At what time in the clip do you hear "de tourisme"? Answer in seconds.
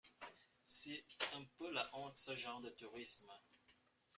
2.59-3.31